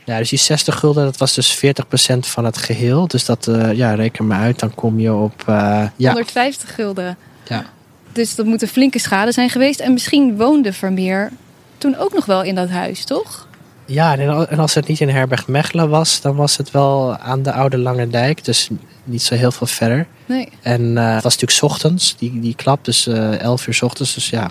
Ja, 0.08 0.18
dus 0.18 0.28
die 0.28 0.38
60 0.38 0.78
gulden, 0.78 1.04
dat 1.04 1.16
was 1.16 1.34
dus 1.34 1.54
40% 1.56 2.26
van 2.26 2.44
het 2.44 2.56
geheel. 2.58 3.06
Dus 3.06 3.24
dat, 3.24 3.46
eh, 3.46 3.72
ja, 3.72 3.94
reken 3.94 4.26
maar 4.26 4.40
uit, 4.40 4.58
dan 4.58 4.74
kom 4.74 5.00
je 5.00 5.12
op, 5.14 5.42
eh, 5.46 5.86
ja, 5.96 6.12
150 6.12 6.74
gulden. 6.74 7.16
ja. 7.48 7.64
Dus 8.12 8.34
dat 8.34 8.46
moet 8.46 8.62
een 8.62 8.68
flinke 8.68 8.98
schade 8.98 9.32
zijn 9.32 9.50
geweest. 9.50 9.80
En 9.80 9.92
misschien 9.92 10.36
woonde 10.36 10.72
Vermeer 10.72 11.30
toen 11.78 11.96
ook 11.96 12.14
nog 12.14 12.24
wel 12.24 12.42
in 12.42 12.54
dat 12.54 12.68
huis, 12.68 13.04
toch? 13.04 13.46
Ja, 13.86 14.16
en 14.18 14.28
al- 14.28 14.46
en 14.48 14.58
als 14.58 14.74
het 14.74 14.86
niet 14.86 15.00
in 15.00 15.08
Herberg 15.08 15.46
Mechelen 15.46 15.88
was, 15.88 16.20
dan 16.20 16.36
was 16.36 16.56
het 16.56 16.70
wel 16.70 17.16
aan 17.16 17.42
de 17.42 17.52
Oude 17.52 17.78
Lange 17.78 18.08
Dijk. 18.08 18.44
Dus 18.44 18.68
niet 19.04 19.22
zo 19.22 19.34
heel 19.34 19.50
veel 19.52 19.66
verder. 19.66 20.06
Nee. 20.26 20.48
En 20.62 20.98
eh, 20.98 21.04
het 21.14 21.22
was 21.22 21.32
natuurlijk 21.38 21.50
's 21.58 21.62
ochtends, 21.62 22.16
die, 22.16 22.40
die 22.40 22.54
klap, 22.54 22.84
dus 22.84 23.06
eh 23.06 23.40
11 23.40 23.66
uur 23.66 23.74
's 23.74 23.82
ochtends. 23.82 24.14
Dus 24.14 24.30
ja, 24.30 24.50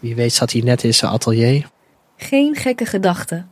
wie 0.00 0.14
weet 0.14 0.32
zat 0.34 0.52
hij 0.52 0.60
net 0.62 0.82
in 0.84 0.94
zijn 0.94 1.12
atelier. 1.12 1.66
Geen 2.16 2.56
gekke 2.56 2.84
gedachte. 2.86 3.44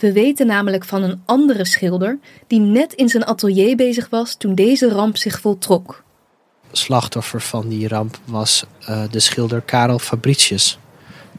We 0.00 0.12
weten 0.12 0.46
namelijk 0.46 0.84
van 0.84 1.02
een 1.02 1.22
andere 1.24 1.64
schilder 1.64 2.18
die 2.46 2.60
net 2.60 2.92
in 2.92 3.08
zijn 3.08 3.24
atelier 3.24 3.76
bezig 3.76 4.08
was 4.08 4.34
toen 4.34 4.54
deze 4.54 4.88
ramp 4.88 5.16
zich 5.16 5.40
voltrok. 5.40 6.02
Slachtoffer 6.72 7.40
van 7.40 7.68
die 7.68 7.88
ramp 7.88 8.18
was 8.24 8.64
eh, 8.80 9.02
de 9.10 9.20
schilder 9.20 9.60
Karel 9.60 9.98
Fabricius. 9.98 10.78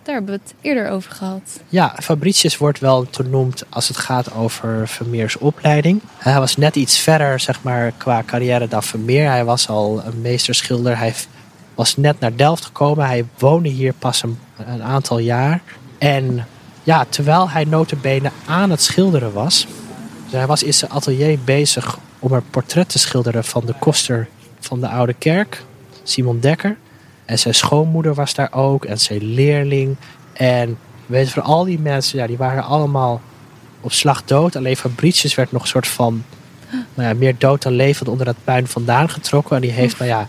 Daar 0.03 0.15
hebben 0.15 0.33
we 0.33 0.39
het 0.43 0.53
eerder 0.61 0.89
over 0.89 1.11
gehad. 1.11 1.59
Ja, 1.69 1.95
Fabricius 2.01 2.57
wordt 2.57 2.79
wel 2.79 3.07
genoemd 3.11 3.63
als 3.69 3.87
het 3.87 3.97
gaat 3.97 4.33
over 4.33 4.87
Vermeers 4.87 5.37
opleiding. 5.37 6.01
Hij 6.17 6.39
was 6.39 6.57
net 6.57 6.75
iets 6.75 6.99
verder, 6.99 7.39
zeg 7.39 7.63
maar, 7.63 7.91
qua 7.97 8.23
carrière 8.25 8.67
dan 8.67 8.83
Vermeer. 8.83 9.29
Hij 9.29 9.45
was 9.45 9.67
al 9.67 10.01
een 10.05 10.21
meesterschilder. 10.21 10.97
Hij 10.97 11.13
was 11.75 11.97
net 11.97 12.19
naar 12.19 12.35
Delft 12.35 12.65
gekomen. 12.65 13.05
Hij 13.05 13.25
woonde 13.37 13.69
hier 13.69 13.93
pas 13.93 14.23
een, 14.23 14.39
een 14.57 14.83
aantal 14.83 15.19
jaar. 15.19 15.61
En 15.97 16.47
ja, 16.83 17.05
terwijl 17.09 17.49
hij 17.49 17.63
notabene 17.63 18.31
aan 18.45 18.69
het 18.69 18.81
schilderen 18.81 19.33
was... 19.33 19.67
Dus 20.31 20.39
hij 20.39 20.49
was 20.49 20.63
in 20.63 20.73
zijn 20.73 20.91
atelier 20.91 21.39
bezig 21.39 21.97
om 22.19 22.31
een 22.31 22.49
portret 22.49 22.89
te 22.89 22.99
schilderen 22.99 23.43
van 23.43 23.65
de 23.65 23.73
koster 23.79 24.27
van 24.59 24.79
de 24.79 24.87
Oude 24.87 25.13
Kerk, 25.13 25.63
Simon 26.03 26.39
Dekker. 26.39 26.77
En 27.25 27.39
zijn 27.39 27.55
schoonmoeder 27.55 28.13
was 28.13 28.33
daar 28.33 28.53
ook 28.53 28.85
en 28.85 28.99
zijn 28.99 29.23
leerling. 29.23 29.95
En 30.33 30.77
We 31.05 31.17
weten 31.17 31.31
voor 31.31 31.41
al 31.41 31.63
die 31.63 31.79
mensen, 31.79 32.19
ja, 32.19 32.27
die 32.27 32.37
waren 32.37 32.63
allemaal 32.63 33.21
op 33.81 33.91
slag 33.91 34.23
dood. 34.25 34.55
Alleen 34.55 34.77
Fabricius 34.77 35.35
werd 35.35 35.51
nog 35.51 35.61
een 35.61 35.67
soort 35.67 35.87
van 35.87 36.23
nou 36.93 37.07
ja, 37.09 37.13
meer 37.13 37.35
dood 37.37 37.61
dan 37.61 37.73
levend 37.73 38.09
onder 38.09 38.25
dat 38.25 38.35
puin 38.43 38.67
vandaan 38.67 39.09
getrokken. 39.09 39.55
En 39.55 39.61
die 39.61 39.71
heeft, 39.71 39.97
nou 39.97 40.09
ja, 40.09 40.27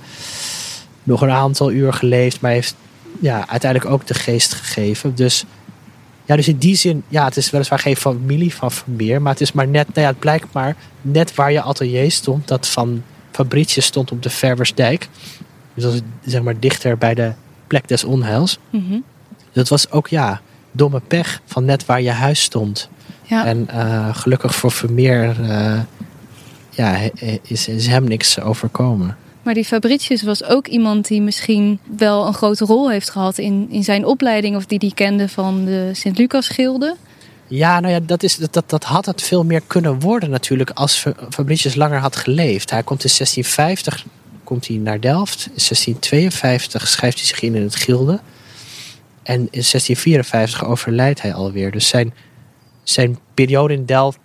nog 1.02 1.20
een 1.20 1.30
aantal 1.30 1.70
uur 1.70 1.92
geleefd, 1.92 2.40
maar 2.40 2.50
heeft 2.50 2.74
ja, 3.20 3.48
uiteindelijk 3.48 3.92
ook 3.92 4.06
de 4.06 4.14
geest 4.14 4.52
gegeven. 4.52 5.14
Dus, 5.14 5.44
ja, 6.24 6.36
dus 6.36 6.48
in 6.48 6.56
die 6.56 6.76
zin, 6.76 7.02
ja, 7.08 7.24
het 7.24 7.36
is 7.36 7.50
weliswaar 7.50 7.78
geen 7.78 7.96
familie 7.96 8.54
van 8.54 8.70
Vermeer, 8.70 9.22
maar 9.22 9.32
het 9.32 9.40
is 9.40 9.52
maar 9.52 9.68
net, 9.68 9.86
nou 9.86 10.00
ja, 10.00 10.06
het 10.06 10.18
blijkt 10.18 10.52
maar 10.52 10.76
net 11.00 11.34
waar 11.34 11.52
je 11.52 11.62
atelier 11.62 12.10
stond, 12.10 12.48
dat 12.48 12.68
van 12.68 13.02
Fabricius 13.30 13.84
stond 13.84 14.12
op 14.12 14.22
de 14.22 14.30
Verversdijk. 14.30 15.08
Dus 15.74 15.84
dat 15.84 15.92
is 15.92 16.00
zeg 16.24 16.42
maar 16.42 16.58
dichter 16.58 16.98
bij 16.98 17.14
de 17.14 17.32
plek 17.66 17.88
des 17.88 18.04
onheils. 18.04 18.58
Mhm. 18.70 18.98
Dat 19.52 19.68
was 19.68 19.90
ook, 19.90 20.08
ja, 20.08 20.40
domme 20.70 21.00
pech 21.00 21.40
van 21.46 21.64
net 21.64 21.86
waar 21.86 22.02
je 22.02 22.10
huis 22.10 22.42
stond. 22.42 22.88
Ja. 23.22 23.46
En 23.46 23.68
eh, 23.68 24.14
gelukkig 24.16 24.54
voor 24.54 24.70
Vermeer 24.70 25.40
eh, 25.40 25.80
ja, 26.70 26.98
is, 27.42 27.68
is 27.68 27.86
hem 27.86 28.04
niks 28.04 28.40
overkomen. 28.40 29.16
Maar 29.42 29.54
die 29.54 29.64
Fabricius 29.64 30.22
was 30.22 30.44
ook 30.44 30.66
iemand 30.66 31.06
die 31.08 31.22
misschien 31.22 31.78
wel 31.96 32.26
een 32.26 32.34
grote 32.34 32.64
rol 32.64 32.90
heeft 32.90 33.10
gehad 33.10 33.38
in, 33.38 33.66
in 33.70 33.84
zijn 33.84 34.04
opleiding. 34.04 34.56
Of 34.56 34.66
die 34.66 34.78
die 34.78 34.94
kende 34.94 35.28
van 35.28 35.64
de 35.64 35.90
Sint-Lucas-gilde. 35.92 36.96
Ja, 37.46 37.80
nou 37.80 37.92
ja, 37.92 38.00
dat, 38.00 38.22
is, 38.22 38.36
dat, 38.36 38.70
dat 38.70 38.84
had 38.84 39.06
het 39.06 39.22
veel 39.22 39.44
meer 39.44 39.62
kunnen 39.66 40.00
worden 40.00 40.30
natuurlijk 40.30 40.70
als 40.70 40.96
Fa- 40.96 41.14
Fabricius 41.30 41.74
langer 41.74 41.98
had 41.98 42.16
geleefd. 42.16 42.70
Hij 42.70 42.82
komt 42.82 43.04
in 43.04 43.10
1650 43.16 44.04
komt 44.44 44.66
hij 44.66 44.76
naar 44.76 45.00
Delft. 45.00 45.38
In 45.44 45.52
1652 45.54 46.88
schrijft 46.88 47.18
hij 47.18 47.26
zich 47.26 47.40
in 47.40 47.54
in 47.54 47.62
het 47.62 47.76
gilde. 47.76 48.20
En 49.22 49.40
in 49.40 49.48
1654 49.50 50.64
overlijdt 50.64 51.22
hij 51.22 51.34
alweer. 51.34 51.70
Dus 51.70 51.88
zijn, 51.88 52.14
zijn 52.82 53.18
periode 53.34 53.74
in 53.74 53.86
Delft 53.86 54.18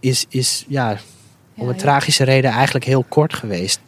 is, 0.00 0.26
is 0.28 0.64
ja, 0.68 0.90
om 0.90 0.98
Ja, 1.54 1.62
een 1.62 1.68
ja. 1.68 1.74
tragische 1.82 2.24
reden 2.24 2.50
eigenlijk 2.50 2.84
heel 2.84 3.04
kort 3.08 3.34
geweest. 3.34 3.80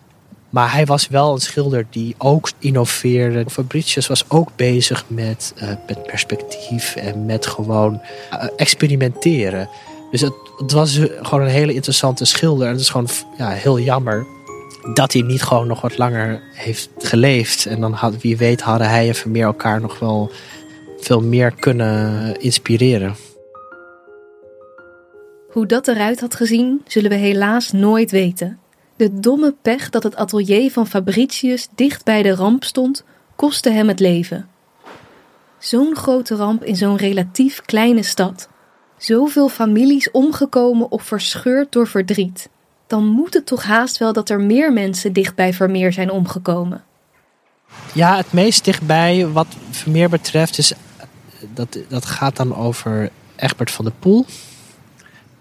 Maar 0.50 0.72
hij 0.72 0.86
was 0.86 1.08
wel 1.08 1.32
een 1.32 1.40
schilder 1.40 1.86
die 1.90 2.14
ook 2.18 2.50
innoveerde. 2.58 3.50
Fabricius 3.50 4.06
was 4.06 4.24
ook 4.28 4.48
bezig 4.56 5.04
met, 5.08 5.52
eh, 5.56 5.68
met 5.86 6.02
perspectief 6.02 6.96
en 6.96 7.26
met 7.26 7.46
gewoon 7.46 8.00
eh, 8.30 8.48
experimenteren. 8.56 9.68
Dus 10.10 10.20
het, 10.20 10.34
het 10.56 10.72
was 10.72 11.00
gewoon 11.20 11.44
een 11.44 11.50
hele 11.50 11.74
interessante 11.74 12.24
schilder. 12.24 12.66
En 12.66 12.72
het 12.72 12.80
is 12.80 12.88
gewoon 12.88 13.08
ja, 13.38 13.48
heel 13.48 13.80
jammer 13.80 14.26
dat 14.94 15.12
hij 15.12 15.22
niet 15.22 15.42
gewoon 15.42 15.66
nog 15.66 15.80
wat 15.80 15.98
langer 15.98 16.42
heeft 16.52 16.88
geleefd. 16.98 17.66
En 17.66 17.80
dan 17.80 17.92
had, 17.92 18.20
wie 18.20 18.36
weet 18.36 18.60
hadden 18.60 18.88
hij 18.88 19.08
en 19.08 19.14
Vermeer 19.14 19.44
elkaar 19.44 19.80
nog 19.80 19.98
wel 19.98 20.30
veel 20.98 21.20
meer 21.20 21.50
kunnen 21.50 22.40
inspireren. 22.40 23.16
Hoe 25.50 25.66
dat 25.66 25.88
eruit 25.88 26.20
had 26.20 26.34
gezien, 26.34 26.82
zullen 26.86 27.10
we 27.10 27.16
helaas 27.16 27.72
nooit 27.72 28.10
weten. 28.10 28.58
De 28.96 29.20
domme 29.20 29.54
pech 29.62 29.90
dat 29.90 30.02
het 30.02 30.16
atelier 30.16 30.72
van 30.72 30.86
Fabricius 30.86 31.68
dicht 31.74 32.04
bij 32.04 32.22
de 32.22 32.34
ramp 32.34 32.64
stond, 32.64 33.04
kostte 33.36 33.70
hem 33.70 33.88
het 33.88 34.00
leven. 34.00 34.48
Zo'n 35.58 35.96
grote 35.96 36.34
ramp 36.34 36.64
in 36.64 36.76
zo'n 36.76 36.96
relatief 36.96 37.62
kleine 37.62 38.02
stad. 38.02 38.48
Zoveel 38.96 39.48
families 39.48 40.10
omgekomen 40.10 40.90
of 40.90 41.02
verscheurd 41.02 41.72
door 41.72 41.86
verdriet. 41.86 42.48
Dan 42.86 43.04
moet 43.04 43.34
het 43.34 43.46
toch 43.46 43.64
haast 43.64 43.98
wel 43.98 44.12
dat 44.12 44.30
er 44.30 44.40
meer 44.40 44.72
mensen 44.72 45.12
dicht 45.12 45.34
bij 45.34 45.52
Vermeer 45.52 45.92
zijn 45.92 46.10
omgekomen. 46.10 46.84
Ja, 47.92 48.16
het 48.16 48.32
meest 48.32 48.64
dichtbij 48.64 49.26
wat 49.26 49.46
Vermeer 49.70 50.08
betreft 50.08 50.58
is... 50.58 50.72
Dat, 51.54 51.78
dat 51.88 52.04
gaat 52.04 52.36
dan 52.36 52.56
over 52.56 53.10
Egbert 53.36 53.70
van 53.70 53.84
der 53.84 53.94
Poel. 53.98 54.26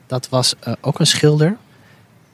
Dat 0.07 0.29
was 0.29 0.55
eh, 0.59 0.73
ook 0.81 0.99
een 0.99 1.07
schilder. 1.07 1.57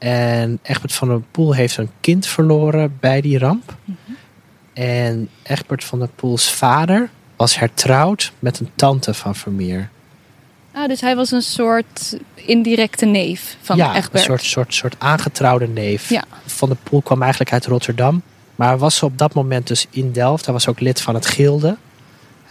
En 0.01 0.59
Egbert 0.61 0.93
van 0.93 1.07
der 1.07 1.21
Poel 1.31 1.53
heeft 1.53 1.77
een 1.77 1.89
kind 1.99 2.27
verloren 2.27 2.97
bij 2.99 3.21
die 3.21 3.37
ramp. 3.37 3.75
En 4.73 5.29
Egbert 5.43 5.83
van 5.83 5.99
der 5.99 6.07
Poels 6.07 6.51
vader 6.51 7.09
was 7.35 7.59
hertrouwd 7.59 8.31
met 8.39 8.59
een 8.59 8.69
tante 8.75 9.13
van 9.13 9.35
Vermeer. 9.35 9.89
Ah, 10.71 10.87
dus 10.87 11.01
hij 11.01 11.15
was 11.15 11.31
een 11.31 11.41
soort 11.41 12.17
indirecte 12.35 13.05
neef 13.05 13.57
van 13.61 13.77
ja, 13.77 13.95
Egbert. 13.95 14.13
een 14.13 14.19
soort, 14.19 14.43
soort, 14.43 14.73
soort 14.73 14.95
aangetrouwde 14.97 15.67
neef. 15.67 16.09
Ja. 16.09 16.23
Van 16.45 16.69
der 16.69 16.77
Poel 16.83 17.01
kwam 17.01 17.21
eigenlijk 17.21 17.51
uit 17.51 17.65
Rotterdam. 17.65 18.21
Maar 18.55 18.77
was 18.77 19.03
op 19.03 19.17
dat 19.17 19.33
moment 19.33 19.67
dus 19.67 19.87
in 19.89 20.11
Delft. 20.11 20.45
Hij 20.45 20.53
was 20.53 20.67
ook 20.67 20.79
lid 20.79 21.01
van 21.01 21.15
het 21.15 21.25
Gilde. 21.25 21.77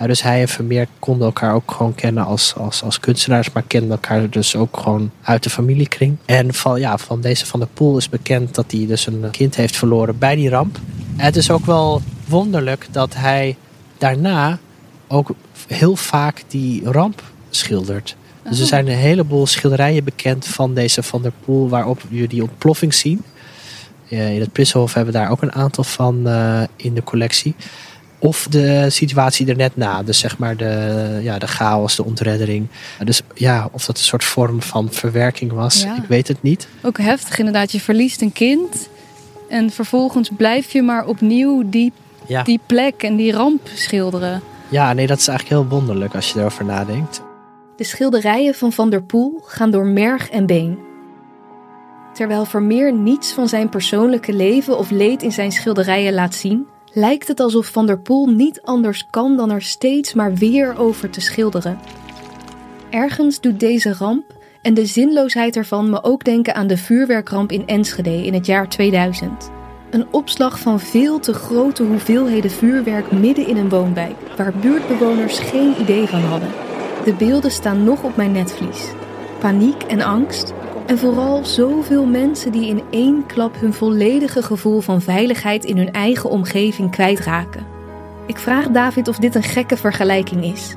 Dus 0.06 0.22
hij 0.22 0.40
en 0.40 0.48
Vermeer 0.48 0.86
konden 0.98 1.26
elkaar 1.26 1.54
ook 1.54 1.70
gewoon 1.72 1.94
kennen 1.94 2.24
als, 2.24 2.54
als, 2.54 2.82
als 2.82 3.00
kunstenaars. 3.00 3.52
Maar 3.52 3.62
kenden 3.66 3.90
elkaar 3.90 4.30
dus 4.30 4.56
ook 4.56 4.76
gewoon 4.76 5.10
uit 5.22 5.42
de 5.42 5.50
familiekring. 5.50 6.16
En 6.24 6.54
van, 6.54 6.80
ja, 6.80 6.98
van 6.98 7.20
deze 7.20 7.46
Van 7.46 7.60
der 7.60 7.68
Poel 7.74 7.96
is 7.96 8.08
bekend 8.08 8.54
dat 8.54 8.70
hij 8.70 8.86
dus 8.86 9.06
een 9.06 9.24
kind 9.30 9.56
heeft 9.56 9.76
verloren 9.76 10.18
bij 10.18 10.34
die 10.34 10.48
ramp. 10.48 10.78
En 11.16 11.24
het 11.24 11.36
is 11.36 11.50
ook 11.50 11.66
wel 11.66 12.02
wonderlijk 12.28 12.86
dat 12.90 13.14
hij 13.14 13.56
daarna 13.98 14.58
ook 15.08 15.30
heel 15.66 15.96
vaak 15.96 16.42
die 16.48 16.90
ramp 16.90 17.22
schildert. 17.50 18.16
Dus 18.42 18.56
er 18.56 18.62
Oh. 18.62 18.68
zijn 18.68 18.88
een 18.88 18.96
heleboel 18.96 19.46
schilderijen 19.46 20.04
bekend 20.04 20.46
van 20.46 20.74
deze 20.74 21.02
Van 21.02 21.22
der 21.22 21.32
Poel 21.44 21.68
waarop 21.68 22.00
je 22.08 22.28
die 22.28 22.42
ontploffing 22.42 22.94
zien. 22.94 23.22
In 24.08 24.40
het 24.40 24.52
Prinsenhof 24.52 24.94
hebben 24.94 25.12
we 25.12 25.18
daar 25.18 25.30
ook 25.30 25.42
een 25.42 25.52
aantal 25.52 25.84
van 25.84 26.28
eh, 26.28 26.62
in 26.76 26.94
de 26.94 27.02
collectie. 27.02 27.54
Of 28.20 28.46
de 28.50 28.86
situatie 28.90 29.46
er 29.48 29.56
net 29.56 29.76
na. 29.76 30.02
Dus 30.02 30.18
zeg 30.18 30.38
maar 30.38 30.56
de, 30.56 31.18
ja, 31.22 31.38
de 31.38 31.46
chaos, 31.46 31.96
de 31.96 32.04
ontreddering. 32.04 32.66
Dus 33.04 33.22
ja, 33.34 33.68
of 33.72 33.84
dat 33.86 33.98
een 33.98 34.04
soort 34.04 34.24
vorm 34.24 34.62
van 34.62 34.88
verwerking 34.92 35.52
was, 35.52 35.82
Ja. 35.82 35.96
ik 35.96 36.08
weet 36.08 36.28
het 36.28 36.42
niet. 36.42 36.68
Ook 36.82 36.98
heftig 36.98 37.38
inderdaad. 37.38 37.72
Je 37.72 37.80
verliest 37.80 38.20
een 38.22 38.32
kind. 38.32 38.88
En 39.48 39.70
vervolgens 39.70 40.30
blijf 40.36 40.72
je 40.72 40.82
maar 40.82 41.06
opnieuw 41.06 41.62
die, 41.66 41.92
Ja. 42.26 42.42
die 42.42 42.60
plek 42.66 43.02
en 43.02 43.16
die 43.16 43.32
ramp 43.32 43.68
schilderen. 43.74 44.42
ja, 44.68 44.92
nee, 44.92 45.06
dat 45.06 45.18
is 45.18 45.28
eigenlijk 45.28 45.60
heel 45.60 45.78
wonderlijk 45.78 46.14
als 46.14 46.32
je 46.32 46.38
erover 46.38 46.64
nadenkt. 46.64 47.22
De 47.76 47.84
schilderijen 47.84 48.54
van 48.54 48.72
Van 48.72 48.90
der 48.90 49.02
Poel 49.02 49.42
gaan 49.46 49.70
door 49.70 49.86
merg 49.86 50.30
en 50.30 50.46
been. 50.46 50.78
Terwijl 52.14 52.44
Vermeer 52.44 52.92
niets 52.92 53.32
van 53.32 53.48
zijn 53.48 53.68
persoonlijke 53.68 54.32
leven 54.32 54.78
of 54.78 54.90
leed 54.90 55.22
in 55.22 55.32
zijn 55.32 55.52
schilderijen 55.52 56.12
laat 56.14 56.34
zien, 56.34 56.66
lijkt 56.92 57.28
het 57.28 57.40
alsof 57.40 57.66
Van 57.66 57.86
der 57.86 57.98
Poel 57.98 58.26
niet 58.26 58.62
anders 58.62 59.06
kan 59.10 59.36
dan 59.36 59.50
er 59.50 59.62
steeds 59.62 60.14
maar 60.14 60.34
weer 60.34 60.78
over 60.78 61.10
te 61.10 61.20
schilderen. 61.20 61.78
Ergens 62.90 63.40
doet 63.40 63.60
deze 63.60 63.94
ramp 63.94 64.38
en 64.62 64.74
de 64.74 64.86
zinloosheid 64.86 65.56
ervan 65.56 65.90
me 65.90 66.02
ook 66.02 66.24
denken 66.24 66.54
aan 66.54 66.66
de 66.66 66.76
vuurwerkramp 66.76 67.52
in 67.52 67.66
Enschede 67.66 68.26
in 68.26 68.34
het 68.34 68.46
jaar 68.46 68.68
2000. 68.68 69.50
Een 69.90 70.06
opslag 70.10 70.58
van 70.58 70.80
veel 70.80 71.18
te 71.18 71.32
grote 71.32 71.82
hoeveelheden 71.82 72.50
vuurwerk 72.50 73.12
midden 73.12 73.46
in 73.46 73.56
een 73.56 73.68
woonwijk, 73.68 74.16
waar 74.36 74.52
buurtbewoners 74.54 75.38
geen 75.38 75.74
idee 75.80 76.06
van 76.06 76.20
hadden. 76.20 76.50
De 77.04 77.14
beelden 77.14 77.50
staan 77.50 77.84
nog 77.84 78.02
op 78.02 78.16
mijn 78.16 78.32
netvlies. 78.32 78.92
Paniek 79.38 79.82
en 79.82 80.00
angst. 80.00 80.52
En 80.90 80.98
vooral 80.98 81.44
zoveel 81.44 82.04
mensen 82.04 82.52
die 82.52 82.66
in 82.66 82.82
één 82.90 83.26
klap 83.26 83.60
hun 83.60 83.74
volledige 83.74 84.42
gevoel 84.42 84.80
van 84.80 85.02
veiligheid 85.02 85.64
in 85.64 85.76
hun 85.76 85.92
eigen 85.92 86.30
omgeving 86.30 86.90
kwijtraken. 86.90 87.66
Ik 88.26 88.38
vraag 88.38 88.68
David 88.68 89.08
of 89.08 89.16
dit 89.16 89.34
een 89.34 89.42
gekke 89.42 89.76
vergelijking 89.76 90.44
is. 90.44 90.74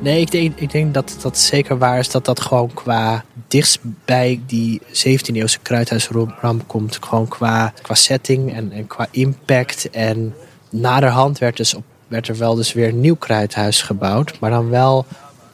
Nee, 0.00 0.20
ik 0.20 0.30
denk, 0.30 0.58
ik 0.58 0.70
denk 0.70 0.94
dat 0.94 1.16
dat 1.22 1.38
zeker 1.38 1.78
waar 1.78 1.98
is 1.98 2.10
dat 2.10 2.24
dat 2.24 2.40
gewoon 2.40 2.74
qua 2.74 3.24
dichtst 3.48 3.78
bij 4.04 4.40
die 4.46 4.80
17e-eeuwse 4.82 5.62
kruidhuisramp 5.62 6.62
komt. 6.66 6.98
Gewoon 7.00 7.28
qua, 7.28 7.72
qua 7.82 7.94
setting 7.94 8.54
en, 8.54 8.72
en 8.72 8.86
qua 8.86 9.06
impact. 9.10 9.90
En 9.90 10.34
naderhand 10.70 11.38
werd, 11.38 11.56
dus 11.56 11.74
op, 11.74 11.84
werd 12.08 12.28
er 12.28 12.38
wel 12.38 12.54
dus 12.54 12.72
weer 12.72 12.88
een 12.88 13.00
nieuw 13.00 13.16
kruidhuis 13.16 13.82
gebouwd. 13.82 14.40
Maar 14.40 14.50
dan 14.50 14.68
wel 14.68 15.06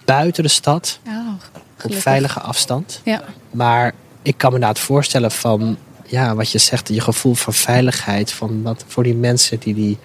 buiten 0.05 0.43
de 0.43 0.49
stad, 0.49 1.01
Oh, 1.83 1.89
op 1.89 1.91
gelukkig. 1.91 2.03
veilige 2.13 2.41
afstand. 2.41 3.01
Ja. 3.05 3.23
Maar 3.51 3.95
ik 4.23 4.39
kan 4.39 4.51
me 4.51 4.57
inderdaad 4.57 4.83
voorstellen 4.83 5.31
van, 5.31 5.77
ja, 6.07 6.35
wat 6.35 6.51
je 6.51 6.59
zegt, 6.59 6.89
je 6.89 7.01
gevoel 7.01 7.35
van 7.35 7.55
veiligheid. 7.55 8.33
Van 8.33 8.63
dat 8.63 8.85
voor 8.87 9.03
die 9.03 9.15
mensen 9.15 9.59
die 9.59 9.75
die 9.75 9.99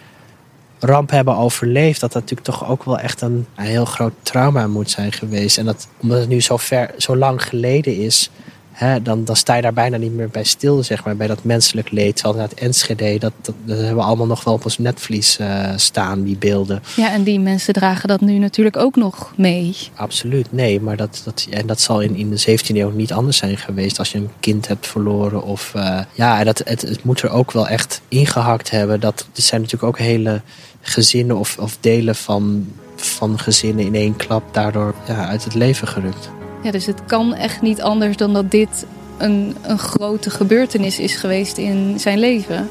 ramp 0.79 1.09
hebben 1.09 1.35
overleefd, 1.35 1.99
dat 1.99 2.11
dat 2.11 2.21
natuurlijk 2.21 2.47
toch 2.49 2.69
ook 2.69 2.83
wel 2.83 2.99
echt 2.99 3.21
een, 3.21 3.45
een 3.55 3.65
heel 3.65 3.85
groot 3.85 4.13
trauma 4.21 4.67
moet 4.67 4.89
zijn 4.89 5.11
geweest. 5.11 5.57
En 5.57 5.65
dat, 5.65 5.87
omdat 5.97 6.19
het 6.19 6.29
nu 6.29 6.41
zo, 6.41 6.57
ver, 6.57 6.93
zo 6.97 7.17
lang 7.17 7.43
geleden 7.43 7.97
is, 7.97 8.29
hè, 8.77 9.01
dan, 9.01 9.23
dan 9.25 9.35
sta 9.35 9.55
je 9.55 9.61
daar 9.61 9.73
bijna 9.73 9.97
niet 9.97 10.13
meer 10.13 10.29
bij 10.29 10.43
stil, 10.43 10.83
zeg 10.83 11.05
maar, 11.05 11.15
bij 11.15 11.27
dat 11.27 11.43
menselijk 11.43 11.91
leed. 11.91 12.15
Terwijl 12.15 12.35
inderdaad 12.35 12.59
Enschede, 12.59 13.17
dat, 13.19 13.31
dat, 13.41 13.55
dat 13.65 13.77
hebben 13.77 13.95
we 13.95 14.01
allemaal 14.01 14.25
nog 14.25 14.43
wel 14.43 14.53
op 14.53 14.63
ons 14.63 14.77
netvlies 14.77 15.37
eh, 15.37 15.71
staan, 15.75 16.23
die 16.23 16.37
beelden. 16.37 16.83
ja, 16.95 17.11
en 17.11 17.23
die 17.23 17.39
mensen 17.39 17.73
dragen 17.73 18.07
dat 18.07 18.21
nu 18.21 18.37
natuurlijk 18.37 18.77
ook 18.77 18.95
nog 18.95 19.33
mee. 19.35 19.75
Absoluut, 19.95 20.51
nee. 20.51 20.81
Maar 20.81 20.97
dat, 20.97 21.21
dat, 21.23 21.47
en 21.49 21.67
dat 21.67 21.81
zal 21.81 22.01
in, 22.01 22.15
in 22.15 22.29
de 22.29 22.39
17e 22.39 22.75
eeuw 22.75 22.89
niet 22.89 23.13
anders 23.13 23.37
zijn 23.37 23.57
geweest 23.57 23.99
als 23.99 24.11
je 24.11 24.17
een 24.17 24.31
kind 24.39 24.67
hebt 24.67 24.87
verloren. 24.87 25.43
Of, 25.43 25.71
eh, 25.75 25.99
ja, 26.13 26.43
dat, 26.43 26.61
het, 26.65 26.81
het 26.81 27.03
moet 27.03 27.21
er 27.21 27.29
ook 27.29 27.51
wel 27.51 27.67
echt 27.67 28.01
ingehakt 28.07 28.69
hebben. 28.69 28.99
Dat, 28.99 29.27
er 29.35 29.41
zijn 29.41 29.61
natuurlijk 29.61 29.89
ook 29.89 29.99
hele 29.99 30.41
gezinnen 30.81 31.37
of, 31.37 31.57
of 31.57 31.77
delen 31.79 32.15
van 32.15 32.67
van 32.95 33.39
gezinnen 33.39 33.85
in 33.85 33.95
één 33.95 34.15
klap 34.15 34.53
daardoor 34.53 34.95
ja, 35.07 35.27
uit 35.27 35.43
het 35.43 35.53
leven 35.53 35.87
gerukt. 35.87 36.29
Ja, 36.61 36.71
dus 36.71 36.85
het 36.85 37.05
kan 37.05 37.33
echt 37.33 37.61
niet 37.61 37.81
anders 37.81 38.17
dan 38.17 38.33
dat 38.33 38.51
dit 38.51 38.85
een, 39.17 39.55
een 39.61 39.79
grote 39.79 40.29
gebeurtenis 40.29 40.99
is 40.99 41.15
geweest 41.15 41.57
in 41.57 41.99
zijn 41.99 42.19
leven. 42.19 42.69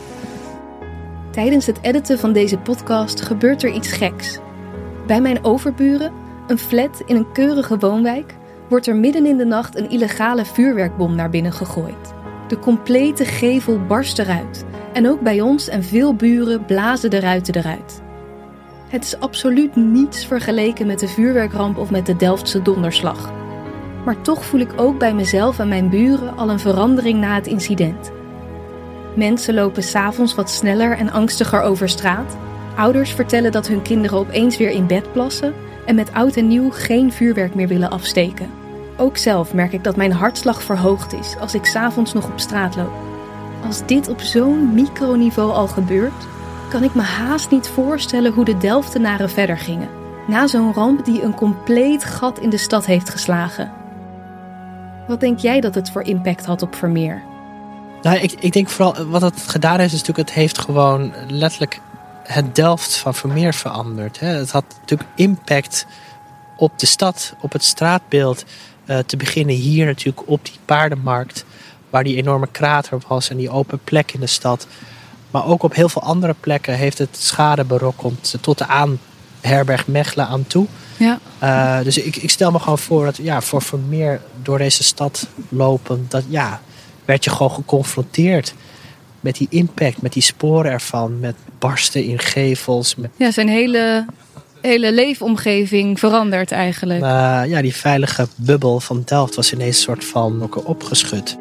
Tijdens 1.31 1.67
het 1.67 1.79
editen 1.83 2.19
van 2.19 2.33
deze 2.33 2.59
podcast 2.59 3.21
gebeurt 3.21 3.63
er 3.63 3.73
iets 3.73 3.93
geks. 3.93 4.39
Bij 5.07 5.21
mijn 5.21 5.45
overburen, 5.45 6.13
een 6.47 6.59
flat 6.59 7.03
in 7.07 7.17
een 7.17 7.33
keurige 7.33 7.79
woonwijk, 7.79 8.35
wordt 8.69 8.87
er 8.87 8.97
midden 8.97 9.27
in 9.27 9.37
de 9.37 9.45
nacht 9.45 9.77
een 9.77 9.91
illegale 9.91 10.45
vuurwerkbom 10.45 11.15
naar 11.15 11.31
binnen 11.31 11.53
gegooid. 11.53 12.15
De 12.49 12.59
complete 12.59 13.25
gevel 13.25 13.81
barst 13.87 14.19
eruit 14.19 14.65
en 14.93 15.09
ook 15.09 15.21
bij 15.21 15.41
ons 15.41 15.69
en 15.69 15.85
veel 15.85 16.15
buren 16.15 16.65
blazen 16.65 17.11
de 17.11 17.21
ruiten 17.21 17.55
eruit. 17.55 18.03
Het 18.89 19.05
is 19.05 19.21
absoluut 19.21 19.77
niets 19.77 20.27
vergeleken 20.27 20.87
met 20.87 20.99
de 20.99 21.09
vuurwerkramp 21.09 21.79
of 21.79 21.91
met 21.91 22.07
de 22.07 22.17
Delftse 22.17 22.63
donderslag. 22.63 23.33
Maar 24.07 24.21
toch 24.21 24.45
voel 24.45 24.61
ik 24.61 24.73
ook 24.77 24.99
bij 24.99 25.15
mezelf 25.15 25.59
en 25.59 25.69
mijn 25.69 25.89
buren 25.89 26.37
al 26.37 26.51
een 26.51 26.61
verandering 26.61 27.21
na 27.21 27.35
het 27.35 27.47
incident. 27.47 28.11
Mensen 29.15 29.55
lopen 29.55 29.83
s'avonds 29.83 30.35
wat 30.35 30.51
sneller 30.51 30.97
en 30.97 31.13
angstiger 31.13 31.61
over 31.61 31.89
straat. 31.89 32.37
Ouders 32.77 33.11
vertellen 33.11 33.53
dat 33.53 33.67
hun 33.67 33.83
kinderen 33.83 34.19
opeens 34.19 34.57
weer 34.57 34.71
in 34.71 34.87
bed 34.87 35.13
plassen 35.13 35.55
en 35.87 35.95
met 35.95 36.13
oud 36.13 36.37
en 36.37 36.49
nieuw 36.49 36.71
geen 36.71 37.13
vuurwerk 37.13 37.55
meer 37.55 37.69
willen 37.69 37.91
afsteken. 37.91 38.51
Ook 38.97 39.17
zelf 39.17 39.55
merk 39.55 39.73
ik 39.73 39.85
dat 39.85 39.97
mijn 39.97 40.13
hartslag 40.13 40.63
verhoogd 40.63 41.13
is 41.13 41.37
als 41.41 41.55
ik 41.55 41.65
s'avonds 41.65 42.13
nog 42.13 42.31
op 42.31 42.41
straat 42.41 42.77
loop. 42.77 42.95
Als 43.67 43.87
dit 43.87 44.09
op 44.09 44.21
zo'n 44.21 44.75
microniveau 44.75 45.53
al 45.53 45.67
gebeurt, 45.67 46.27
kan 46.71 46.83
ik 46.83 46.95
me 46.95 47.03
haast 47.03 47.51
niet 47.51 47.69
voorstellen 47.69 48.33
hoe 48.33 48.45
de 48.45 48.57
Delftenaren 48.57 49.31
verder 49.31 49.59
gingen. 49.59 49.89
Na 50.27 50.47
zo'n 50.47 50.73
ramp 50.73 51.05
die 51.05 51.23
een 51.23 51.35
compleet 51.35 52.05
gat 52.05 52.39
in 52.39 52.51
de 52.51 52.57
stad 52.57 52.87
heeft 52.87 53.09
geslagen. 53.09 53.76
Wat 55.07 55.21
denk 55.21 55.39
jij 55.39 55.61
dat 55.61 55.75
het 55.75 55.91
voor 55.91 56.03
impact 56.03 56.45
had 56.47 56.63
op 56.63 56.75
Vermeer? 56.75 57.23
Nou, 58.03 58.19
ik, 58.19 58.33
ik 58.33 58.53
denk 58.53 58.69
vooral 58.69 59.07
wat 59.07 59.23
het 59.23 59.43
gedaan 59.47 59.79
heeft, 59.79 59.93
is 59.93 59.99
natuurlijk, 59.99 60.29
het 60.29 60.39
heeft 60.39 60.59
gewoon 60.59 61.13
letterlijk 61.29 61.81
het 62.23 62.55
Delft 62.55 62.97
van 62.97 63.15
Vermeer 63.15 63.55
veranderd. 63.55 64.21
Hè. 64.21 64.27
Het 64.27 64.51
had 64.51 64.65
natuurlijk 64.81 65.11
impact 65.15 65.87
op 66.57 66.79
de 66.79 66.87
stad, 66.87 67.35
op 67.41 67.53
het 67.53 67.65
straatbeeld. 67.65 68.45
Uh, 68.87 68.99
te 68.99 69.17
beginnen 69.17 69.55
hier 69.55 69.87
natuurlijk 69.87 70.29
op 70.29 70.45
die 70.45 70.59
paardenmarkt, 70.65 71.45
waar 71.91 72.05
die 72.05 72.17
enorme 72.17 72.49
krater 72.51 72.99
was 73.09 73.31
en 73.31 73.37
die 73.37 73.51
open 73.51 73.81
plek 73.85 74.13
in 74.13 74.21
de 74.21 74.27
stad. 74.27 74.67
Maar 75.31 75.47
ook 75.47 75.63
op 75.63 75.75
heel 75.75 75.89
veel 75.89 76.03
andere 76.03 76.35
plekken 76.41 76.75
heeft 76.75 76.99
het 76.99 77.17
schade 77.17 77.65
berokkend 77.65 78.37
tot 78.41 78.59
de 78.59 78.67
aan 78.67 78.99
herberg 79.41 79.87
Mechelen 79.87 80.27
aan 80.27 80.47
toe. 80.47 80.67
Ja. 80.97 81.19
Uh, 81.43 81.85
dus 81.85 81.99
ik, 81.99 82.17
ik 82.17 82.31
stel 82.31 82.51
me 82.51 82.59
gewoon 82.59 82.79
voor 82.79 83.05
dat 83.05 83.17
ja, 83.17 83.41
voor 83.41 83.63
Vermeer 83.63 84.21
door 84.43 84.59
deze 84.59 84.85
stad 84.85 85.27
lopen, 85.49 86.07
dat 86.09 86.25
ja, 86.29 86.61
werd 87.05 87.25
je 87.25 87.31
gewoon 87.31 87.51
geconfronteerd 87.51 88.55
met 89.21 89.37
die 89.37 89.47
impact, 89.51 90.03
met 90.03 90.13
die 90.13 90.23
sporen 90.23 90.71
ervan, 90.71 91.21
met 91.21 91.35
barsten 91.59 92.05
in 92.05 92.19
gevels. 92.19 92.95
Met... 92.95 93.11
Ja, 93.17 93.31
zijn 93.31 93.49
hele, 93.49 94.07
hele 94.61 94.93
leefomgeving 94.93 95.99
verandert 95.99 96.53
eigenlijk. 96.53 97.03
Uh, 97.03 97.43
ja, 97.47 97.63
die 97.63 97.75
veilige 97.75 98.29
bubbel 98.37 98.81
van 98.81 99.03
Delft 99.05 99.35
was 99.35 99.53
ineens 99.53 99.77
een 99.77 99.83
soort 99.83 100.05
van 100.05 100.51
opgeschud. 100.65 101.37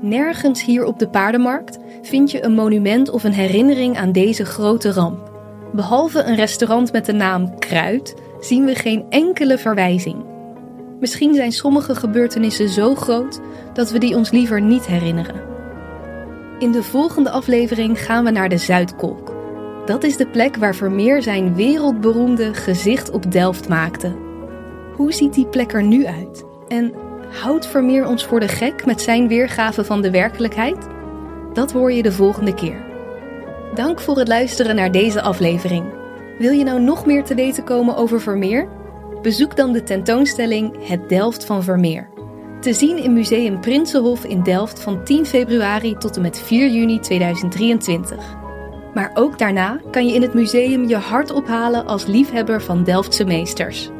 Nergens 0.00 0.64
hier 0.64 0.84
op 0.84 0.98
de 0.98 1.08
paardenmarkt 1.08 1.78
vind 2.02 2.30
je 2.30 2.44
een 2.44 2.54
monument 2.54 3.10
of 3.10 3.24
een 3.24 3.32
herinnering 3.32 3.98
aan 3.98 4.12
deze 4.12 4.44
grote 4.44 4.92
ramp. 4.92 5.31
Behalve 5.72 6.22
een 6.22 6.34
restaurant 6.34 6.92
met 6.92 7.06
de 7.06 7.12
naam 7.12 7.58
Kruid 7.58 8.14
zien 8.40 8.64
we 8.64 8.74
geen 8.74 9.04
enkele 9.08 9.58
verwijzing. 9.58 10.24
Misschien 11.00 11.34
zijn 11.34 11.52
sommige 11.52 11.94
gebeurtenissen 11.94 12.68
zo 12.68 12.94
groot 12.94 13.40
dat 13.72 13.90
we 13.90 13.98
die 13.98 14.16
ons 14.16 14.30
liever 14.30 14.60
niet 14.60 14.86
herinneren. 14.86 15.40
In 16.58 16.72
de 16.72 16.82
volgende 16.82 17.30
aflevering 17.30 17.98
gaan 17.98 18.24
we 18.24 18.30
naar 18.30 18.48
de 18.48 18.56
Zuidkolk. 18.56 19.32
Dat 19.86 20.04
is 20.04 20.16
de 20.16 20.26
plek 20.26 20.56
waar 20.56 20.74
Vermeer 20.74 21.22
zijn 21.22 21.54
wereldberoemde 21.54 22.54
gezicht 22.54 23.10
op 23.10 23.32
Delft 23.32 23.68
maakte. 23.68 24.16
Hoe 24.96 25.12
ziet 25.12 25.34
die 25.34 25.46
plek 25.46 25.72
er 25.72 25.82
nu 25.82 26.06
uit? 26.06 26.44
En 26.68 26.92
houdt 27.42 27.66
Vermeer 27.66 28.06
ons 28.06 28.24
voor 28.24 28.40
de 28.40 28.48
gek 28.48 28.86
met 28.86 29.00
zijn 29.00 29.28
weergave 29.28 29.84
van 29.84 30.02
de 30.02 30.10
werkelijkheid? 30.10 30.88
Dat 31.52 31.72
hoor 31.72 31.92
je 31.92 32.02
de 32.02 32.12
volgende 32.12 32.54
keer. 32.54 32.91
Dank 33.74 34.00
voor 34.00 34.18
het 34.18 34.28
luisteren 34.28 34.76
naar 34.76 34.92
deze 34.92 35.22
aflevering. 35.22 35.84
Wil 36.38 36.52
je 36.52 36.64
nou 36.64 36.80
nog 36.80 37.06
meer 37.06 37.24
te 37.24 37.34
weten 37.34 37.64
komen 37.64 37.96
over 37.96 38.20
Vermeer? 38.20 38.68
Bezoek 39.22 39.56
dan 39.56 39.72
de 39.72 39.82
tentoonstelling 39.82 40.88
Het 40.88 41.08
Delft 41.08 41.44
van 41.44 41.62
Vermeer. 41.62 42.10
Te 42.60 42.72
zien 42.72 42.96
in 42.96 43.12
Museum 43.12 43.60
Prinsenhof 43.60 44.24
in 44.24 44.42
Delft 44.42 44.80
van 44.80 45.04
10 45.04 45.26
februari 45.26 45.96
tot 45.96 46.16
en 46.16 46.22
met 46.22 46.38
4 46.38 46.68
juni 46.68 47.00
2023. 47.00 48.36
Maar 48.94 49.10
ook 49.14 49.38
daarna 49.38 49.80
kan 49.90 50.06
je 50.06 50.14
in 50.14 50.22
het 50.22 50.34
museum 50.34 50.88
je 50.88 50.96
hart 50.96 51.30
ophalen 51.30 51.86
als 51.86 52.06
liefhebber 52.06 52.62
van 52.62 52.84
Delftse 52.84 53.24
meesters. 53.24 53.90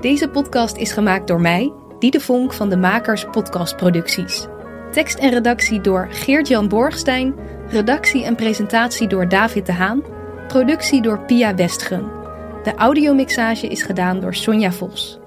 Deze 0.00 0.28
podcast 0.28 0.76
is 0.76 0.92
gemaakt 0.92 1.26
door 1.26 1.40
mij, 1.40 1.72
Diede 1.98 2.20
Vonk 2.20 2.52
van 2.52 2.68
de 2.68 2.76
Makers 2.76 3.24
Podcast 3.24 3.76
Producties. 3.76 4.46
Tekst 4.90 5.18
en 5.18 5.30
redactie 5.30 5.80
door 5.80 6.08
Geert-Jan 6.10 6.68
Borgstein, 6.68 7.34
redactie 7.68 8.24
en 8.24 8.34
presentatie 8.34 9.08
door 9.08 9.28
David 9.28 9.66
de 9.66 9.72
Haan, 9.72 10.02
productie 10.48 11.02
door 11.02 11.20
Pia 11.20 11.54
Westgen. 11.54 12.04
De 12.62 12.74
audiomixage 12.74 13.66
is 13.68 13.82
gedaan 13.82 14.20
door 14.20 14.34
Sonja 14.34 14.72
Vos. 14.72 15.19